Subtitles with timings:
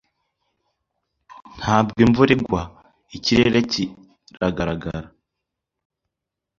[1.57, 2.61] ntabwo imvura igwa
[3.15, 5.07] ikirere kiragaragara